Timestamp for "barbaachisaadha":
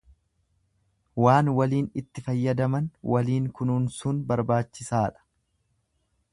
4.33-5.27